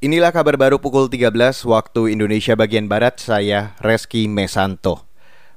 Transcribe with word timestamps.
Inilah 0.00 0.32
kabar 0.32 0.56
baru 0.56 0.80
pukul 0.80 1.12
13 1.12 1.28
waktu 1.68 2.16
Indonesia 2.16 2.56
bagian 2.56 2.88
Barat, 2.88 3.20
saya 3.20 3.76
Reski 3.84 4.32
Mesanto. 4.32 5.04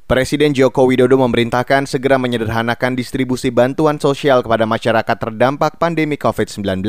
Presiden 0.03 0.51
Joko 0.51 0.83
Widodo 0.83 1.15
memerintahkan 1.15 1.87
segera 1.87 2.19
menyederhanakan 2.19 2.99
distribusi 2.99 3.55
bantuan 3.55 4.03
sosial 4.03 4.43
kepada 4.43 4.67
masyarakat 4.67 5.15
terdampak 5.15 5.79
pandemi 5.79 6.19
COVID-19. 6.19 6.83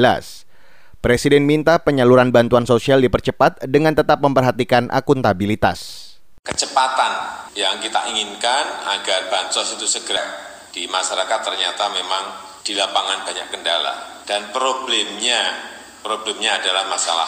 Presiden 0.98 1.46
minta 1.46 1.78
penyaluran 1.78 2.34
bantuan 2.34 2.66
sosial 2.66 2.98
dipercepat 2.98 3.62
dengan 3.70 3.94
tetap 3.94 4.18
memperhatikan 4.18 4.90
akuntabilitas. 4.90 6.10
Kecepatan 6.42 7.38
yang 7.54 7.78
kita 7.78 8.02
inginkan 8.10 8.82
agar 8.98 9.30
bansos 9.30 9.78
itu 9.78 9.86
segera 9.86 10.26
di 10.74 10.90
masyarakat 10.90 11.38
ternyata 11.46 11.86
memang 11.94 12.34
di 12.66 12.74
lapangan 12.74 13.22
banyak 13.22 13.46
kendala. 13.54 14.26
Dan 14.26 14.50
problemnya 14.50 15.73
Problemnya 16.04 16.60
adalah 16.60 16.84
masalah 16.92 17.24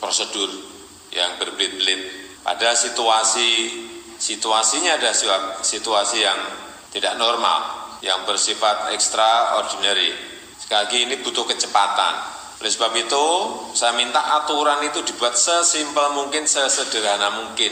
prosedur 0.00 0.48
yang 1.12 1.36
berbelit-belit. 1.36 2.32
Pada 2.40 2.72
situasi 2.72 3.76
situasinya 4.16 4.96
ada 4.96 5.12
situasi 5.60 6.24
yang 6.24 6.40
tidak 6.96 7.20
normal, 7.20 7.92
yang 8.00 8.24
bersifat 8.24 8.96
extraordinary. 8.96 10.16
Sekali 10.56 10.80
lagi 10.80 10.98
ini 11.04 11.14
butuh 11.20 11.44
kecepatan. 11.44 12.14
Oleh 12.56 12.72
sebab 12.72 12.96
itu, 12.96 13.26
saya 13.76 13.92
minta 13.92 14.40
aturan 14.40 14.80
itu 14.88 15.04
dibuat 15.04 15.36
sesimpel 15.36 16.16
mungkin, 16.16 16.48
sesederhana 16.48 17.44
mungkin. 17.44 17.68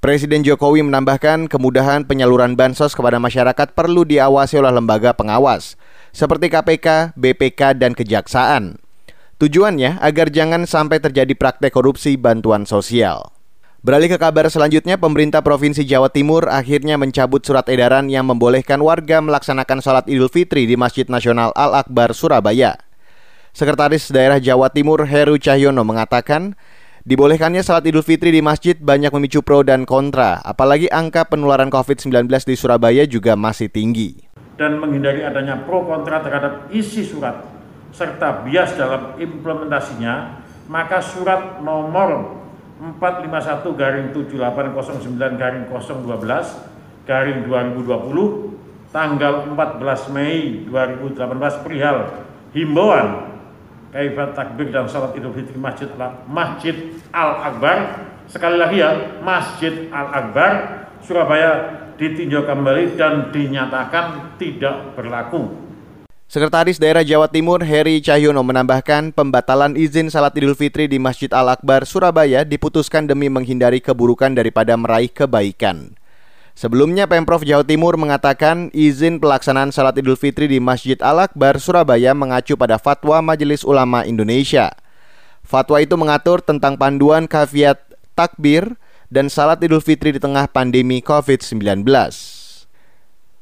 Presiden 0.00 0.40
Jokowi 0.40 0.88
menambahkan 0.88 1.52
kemudahan 1.52 2.08
penyaluran 2.08 2.56
bansos 2.56 2.96
kepada 2.96 3.20
masyarakat 3.20 3.76
perlu 3.76 4.08
diawasi 4.08 4.56
oleh 4.56 4.72
lembaga 4.72 5.12
pengawas 5.12 5.76
seperti 6.16 6.48
KPK, 6.48 7.12
BPK, 7.12 7.76
dan 7.76 7.92
Kejaksaan. 7.92 8.85
Tujuannya 9.36 10.00
agar 10.00 10.32
jangan 10.32 10.64
sampai 10.64 10.96
terjadi 10.96 11.36
praktek 11.36 11.76
korupsi 11.76 12.16
bantuan 12.16 12.64
sosial. 12.64 13.36
Beralih 13.84 14.08
ke 14.08 14.16
kabar 14.16 14.48
selanjutnya, 14.48 14.96
pemerintah 14.96 15.44
Provinsi 15.44 15.84
Jawa 15.84 16.08
Timur 16.08 16.48
akhirnya 16.48 16.96
mencabut 16.96 17.44
surat 17.44 17.68
edaran 17.68 18.08
yang 18.08 18.24
membolehkan 18.24 18.80
warga 18.80 19.20
melaksanakan 19.20 19.84
sholat 19.84 20.08
Idul 20.08 20.32
Fitri 20.32 20.64
di 20.64 20.80
Masjid 20.80 21.04
Nasional 21.12 21.52
Al-Akbar, 21.52 22.16
Surabaya. 22.16 22.80
Sekretaris 23.52 24.08
Daerah 24.08 24.40
Jawa 24.40 24.72
Timur 24.72 25.04
Heru 25.04 25.36
Cahyono 25.36 25.84
mengatakan, 25.84 26.56
dibolehkannya 27.04 27.60
sholat 27.60 27.84
Idul 27.84 28.08
Fitri 28.08 28.32
di 28.32 28.40
masjid 28.40 28.72
banyak 28.72 29.12
memicu 29.12 29.44
pro 29.44 29.60
dan 29.60 29.84
kontra, 29.84 30.40
apalagi 30.48 30.88
angka 30.88 31.28
penularan 31.28 31.68
COVID-19 31.68 32.24
di 32.24 32.56
Surabaya 32.56 33.04
juga 33.04 33.36
masih 33.36 33.68
tinggi. 33.68 34.16
Dan 34.56 34.80
menghindari 34.80 35.20
adanya 35.20 35.60
pro 35.60 35.84
kontra 35.84 36.24
terhadap 36.24 36.72
isi 36.72 37.04
surat 37.04 37.55
serta 37.96 38.44
bias 38.44 38.76
dalam 38.76 39.16
implementasinya, 39.16 40.44
maka 40.68 41.00
surat 41.00 41.64
nomor 41.64 42.36
451 43.00 43.72
garing 43.72 44.12
7809 44.12 45.40
garing 45.40 45.64
012 45.64 47.08
garing 47.08 47.38
2020 47.48 48.92
tanggal 48.92 49.48
14 49.48 50.12
Mei 50.12 50.68
2018 50.68 51.64
perihal 51.64 51.98
himbauan 52.52 53.32
kaifat 53.96 54.36
takbir 54.36 54.68
dan 54.68 54.84
salat 54.92 55.16
idul 55.16 55.32
fitri 55.32 55.56
masjid 55.56 55.88
masjid 56.28 56.76
al 57.16 57.40
akbar 57.48 57.76
sekali 58.28 58.60
lagi 58.60 58.84
ya 58.84 58.90
masjid 59.24 59.88
al 59.88 60.12
akbar 60.12 60.52
Surabaya 61.00 61.80
ditinjau 61.96 62.44
kembali 62.44 62.98
dan 62.98 63.32
dinyatakan 63.32 64.36
tidak 64.36 64.92
berlaku 64.98 65.65
Sekretaris 66.26 66.82
Daerah 66.82 67.06
Jawa 67.06 67.30
Timur 67.30 67.62
Heri 67.62 68.02
Cahyono 68.02 68.42
menambahkan 68.42 69.14
pembatalan 69.14 69.78
izin 69.78 70.10
salat 70.10 70.34
Idul 70.34 70.58
Fitri 70.58 70.90
di 70.90 70.98
Masjid 70.98 71.30
Al-Akbar 71.30 71.86
Surabaya 71.86 72.42
diputuskan 72.42 73.06
demi 73.06 73.30
menghindari 73.30 73.78
keburukan 73.78 74.34
daripada 74.34 74.74
meraih 74.74 75.06
kebaikan. 75.06 75.94
Sebelumnya 76.58 77.06
Pemprov 77.06 77.46
Jawa 77.46 77.62
Timur 77.62 77.94
mengatakan 77.94 78.74
izin 78.74 79.22
pelaksanaan 79.22 79.70
salat 79.70 80.02
Idul 80.02 80.18
Fitri 80.18 80.50
di 80.50 80.58
Masjid 80.58 80.98
Al-Akbar 80.98 81.62
Surabaya 81.62 82.10
mengacu 82.10 82.58
pada 82.58 82.74
fatwa 82.82 83.22
Majelis 83.22 83.62
Ulama 83.62 84.02
Indonesia. 84.02 84.74
Fatwa 85.46 85.78
itu 85.78 85.94
mengatur 85.94 86.42
tentang 86.42 86.74
panduan 86.74 87.30
kafiat 87.30 87.78
takbir 88.18 88.74
dan 89.14 89.30
salat 89.30 89.62
Idul 89.62 89.78
Fitri 89.78 90.10
di 90.10 90.18
tengah 90.18 90.50
pandemi 90.50 90.98
COVID-19. 91.06 91.86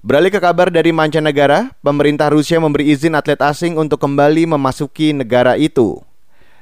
Beralih 0.04 0.28
ke 0.28 0.36
kabar 0.36 0.68
dari 0.68 0.92
mancanegara, 0.92 1.72
pemerintah 1.80 2.28
Rusia 2.28 2.60
memberi 2.60 2.92
izin 2.92 3.16
atlet 3.16 3.40
asing 3.40 3.80
untuk 3.80 3.96
kembali 4.04 4.44
memasuki 4.44 5.16
negara 5.16 5.56
itu. 5.56 5.96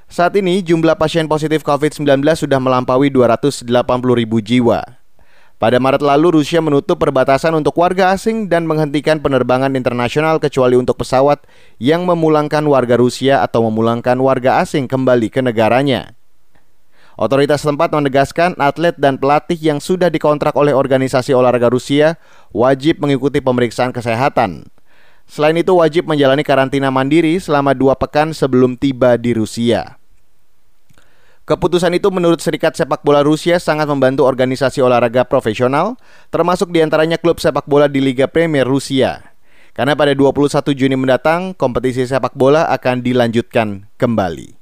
Saat 0.07 0.39
ini 0.39 0.63
jumlah 0.63 0.95
pasien 0.95 1.27
positif 1.27 1.67
COVID-19 1.67 2.23
sudah 2.39 2.63
melampaui 2.63 3.11
280 3.11 3.67
ribu 4.15 4.39
jiwa. 4.39 4.87
Pada 5.59 5.83
Maret 5.83 6.07
lalu 6.07 6.39
Rusia 6.39 6.63
menutup 6.63 7.03
perbatasan 7.03 7.51
untuk 7.59 7.75
warga 7.83 8.15
asing 8.15 8.47
dan 8.47 8.63
menghentikan 8.63 9.19
penerbangan 9.19 9.75
internasional 9.75 10.39
kecuali 10.39 10.79
untuk 10.79 11.03
pesawat 11.03 11.43
yang 11.83 12.07
memulangkan 12.07 12.63
warga 12.71 12.95
Rusia 12.95 13.43
atau 13.43 13.67
memulangkan 13.67 14.23
warga 14.23 14.63
asing 14.63 14.87
kembali 14.87 15.35
ke 15.35 15.43
negaranya. 15.43 16.15
Otoritas 17.23 17.63
setempat 17.63 17.95
menegaskan 17.95 18.59
atlet 18.59 18.99
dan 18.99 19.15
pelatih 19.15 19.55
yang 19.55 19.79
sudah 19.79 20.11
dikontrak 20.11 20.59
oleh 20.59 20.75
organisasi 20.75 21.31
olahraga 21.31 21.71
Rusia 21.71 22.19
wajib 22.51 22.99
mengikuti 22.99 23.39
pemeriksaan 23.39 23.95
kesehatan. 23.95 24.67
Selain 25.31 25.55
itu 25.55 25.71
wajib 25.71 26.11
menjalani 26.11 26.43
karantina 26.43 26.91
mandiri 26.91 27.39
selama 27.39 27.79
dua 27.79 27.95
pekan 27.95 28.35
sebelum 28.35 28.75
tiba 28.75 29.15
di 29.15 29.39
Rusia. 29.39 30.03
Keputusan 31.47 31.95
itu 31.95 32.11
menurut 32.11 32.43
Serikat 32.43 32.75
Sepak 32.75 33.07
Bola 33.07 33.23
Rusia 33.23 33.63
sangat 33.63 33.87
membantu 33.87 34.27
organisasi 34.27 34.83
olahraga 34.83 35.23
profesional, 35.23 35.95
termasuk 36.35 36.75
di 36.75 36.83
antaranya 36.83 37.23
klub 37.23 37.39
sepak 37.39 37.71
bola 37.71 37.87
di 37.87 38.03
Liga 38.03 38.27
Premier 38.27 38.67
Rusia. 38.67 39.23
Karena 39.79 39.95
pada 39.95 40.11
21 40.11 40.75
Juni 40.75 40.99
mendatang, 40.99 41.55
kompetisi 41.55 42.03
sepak 42.03 42.35
bola 42.35 42.67
akan 42.67 42.99
dilanjutkan 42.99 43.87
kembali. 43.95 44.62